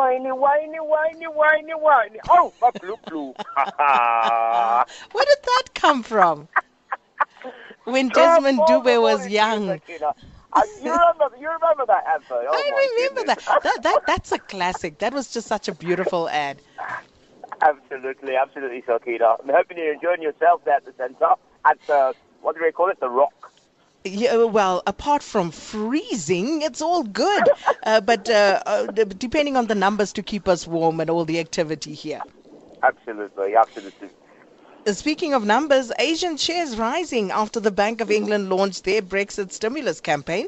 [0.00, 2.18] whiny, whiny, whiny, whiny, whiny.
[2.30, 3.34] Oh, my blue, blue.
[5.12, 6.48] Where did that come from?
[7.84, 9.68] When Desmond Dube was young.
[10.52, 11.36] Uh, you remember?
[11.38, 12.46] You remember that advert?
[12.48, 13.44] Oh, I remember goodness.
[13.46, 13.62] that.
[13.62, 13.82] that.
[13.82, 14.98] That That's a classic.
[14.98, 16.60] That was just such a beautiful ad.
[17.62, 19.36] Absolutely, absolutely, Sakina.
[19.42, 21.34] I'm hoping you're enjoying yourself there at the centre.
[21.64, 22.98] At the what do they call it?
[23.00, 23.49] The Rock.
[24.04, 27.48] Yeah, well, apart from freezing, it's all good.
[27.82, 31.40] Uh, but uh, uh, depending on the numbers to keep us warm and all the
[31.40, 32.20] activity here.
[32.82, 34.08] Absolutely, absolutely.
[34.86, 39.50] Uh, Speaking of numbers, Asian shares rising after the Bank of England launched their Brexit
[39.50, 40.46] stimulus campaign.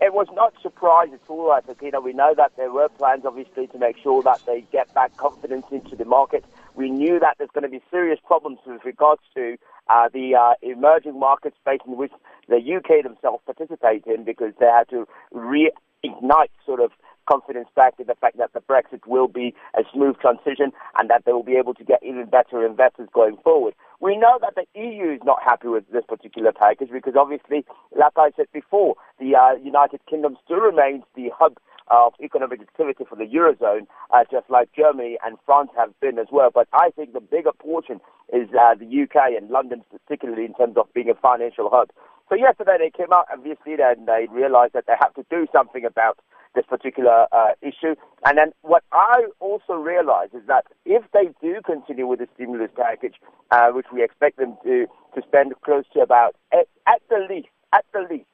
[0.00, 2.00] It was not surprise at all, uh, Sakina.
[2.00, 5.66] We know that there were plans, obviously, to make sure that they get back confidence
[5.72, 6.44] into the market.
[6.80, 9.58] We knew that there's going to be serious problems with regards to
[9.90, 12.10] uh, the uh, emerging market space in which
[12.48, 16.92] the UK themselves participate in because they had to reignite sort of
[17.30, 21.24] confidence back in the fact that the Brexit will be a smooth transition and that
[21.26, 23.74] they will be able to get even better investors going forward.
[24.00, 28.16] We know that the EU is not happy with this particular package because obviously, like
[28.16, 31.58] I said before, the uh, United Kingdom still remains the hub
[31.90, 36.28] of economic activity for the Eurozone, uh, just like Germany and France have been as
[36.30, 36.50] well.
[36.52, 38.00] But I think the bigger portion
[38.32, 41.90] is uh, the UK and London, particularly in terms of being a financial hub.
[42.28, 45.84] So yesterday they came out, obviously, and they realized that they have to do something
[45.84, 46.18] about
[46.54, 47.94] this particular uh, issue.
[48.24, 52.70] And then what I also realize is that if they do continue with the stimulus
[52.76, 53.14] package,
[53.50, 57.48] uh, which we expect them to, to spend close to about, at, at the least,
[57.72, 58.26] at the least,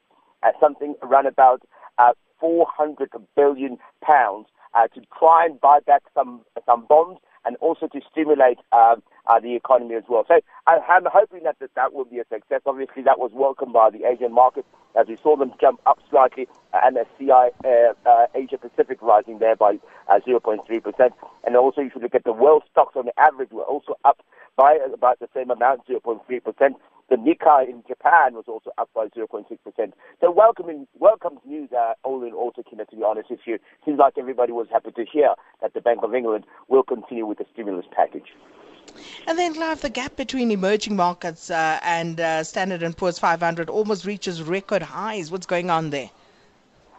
[0.43, 1.63] uh, something around about
[1.99, 7.87] uh, 400 billion pounds uh, to try and buy back some some bonds and also
[7.87, 10.25] to stimulate um, uh, the economy as well.
[10.27, 12.61] So I'm hoping that, that that will be a success.
[12.67, 16.49] Obviously, that was welcomed by the Asian market as we saw them jump up slightly,
[16.73, 21.11] uh, and MSCI uh, uh, Asia Pacific rising there by uh, 0.3%.
[21.45, 24.25] And also, if you look at the world stocks on the average, were also up
[24.57, 26.75] by about the same amount, 0.3%.
[27.09, 29.93] The Nikkei in Japan was also up by 0.6%.
[30.21, 33.59] So welcoming, welcome news, uh, all in all, Takina, to be honest with you.
[33.85, 37.39] Seems like everybody was happy to hear that the Bank of England will continue with
[37.39, 38.35] the stimulus package.
[39.29, 43.69] And then, Clive, the gap between emerging markets uh, and uh, Standard & Poor's 500
[43.69, 45.31] almost reaches record highs.
[45.31, 46.11] What's going on there?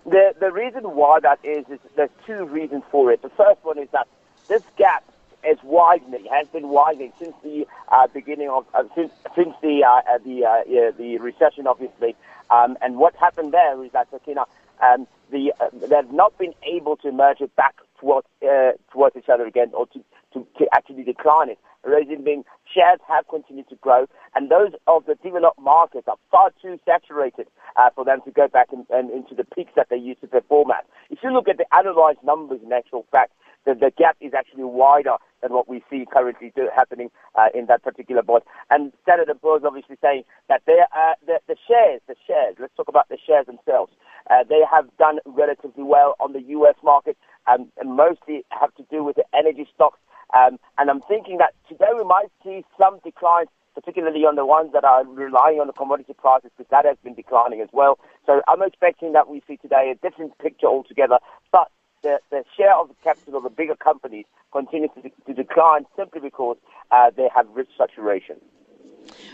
[0.06, 3.22] The, the reason why that is, is there's two reasons for it.
[3.24, 4.08] The first one is that
[4.48, 5.04] this gap
[5.46, 10.14] is widening, has been widening since the uh, beginning of, uh, since, since the, uh,
[10.14, 12.16] uh, the, uh, the recession, obviously.
[12.50, 14.46] Um, and what happened there is that, you know,
[14.82, 19.30] um, the, uh, they've not been able to merge it back towards, uh, towards each
[19.30, 20.04] other again or to,
[20.34, 21.60] to, to actually decline it.
[21.84, 22.44] Reason being,
[22.74, 27.48] shares have continued to grow, and those of the developed markets are far too saturated
[27.78, 30.72] uh, for them to go back and into the peaks that they used to perform
[30.72, 30.86] at.
[31.10, 33.32] If you look at the analyzed numbers, in actual fact,
[33.68, 37.66] the, the gap is actually wider than what we see currently do, happening uh, in
[37.68, 38.44] that particular board.
[38.72, 42.74] And Standard & Poor's obviously saying that they, uh, the, the shares, the shares, let's
[42.76, 43.92] talk about the shares themselves,
[44.32, 46.76] uh, they have done relatively well on the U.S.
[46.84, 50.00] market um, and mostly have to do with the energy stocks.
[50.36, 54.72] Um, and I'm thinking that today we might see some declines, particularly on the ones
[54.74, 58.00] that are relying on the commodity prices, because that has been declining as well.
[58.26, 61.20] So I'm expecting that we see today a different picture altogether.
[61.52, 61.70] But
[62.08, 66.22] the, the share of the capital of the bigger companies continues to, to decline simply
[66.22, 66.58] because
[66.92, 68.38] uh, they have rich saturation.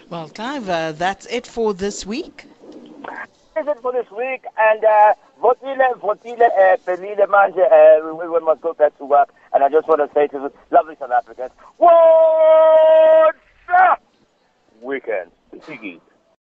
[0.09, 2.45] Well, Clive, uh, that's it for this week.
[3.53, 4.43] That's it for this week.
[4.57, 9.29] And uh, votile, votile, uh, pelile, manje, uh, we, we must go back to work.
[9.53, 13.37] And I just want to say to the lovely South Africans, what's
[13.69, 14.01] up?
[14.81, 15.29] Weekend.
[15.57, 15.99] Siggy.